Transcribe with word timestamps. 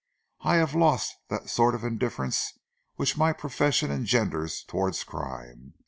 I 0.41 0.55
have 0.55 0.73
lost 0.73 1.15
that 1.29 1.47
sort 1.47 1.75
of 1.75 1.83
indifference 1.83 2.57
which 2.95 3.17
my 3.17 3.33
profession 3.33 3.91
engenders 3.91 4.63
towards 4.63 5.03
crime. 5.03 5.75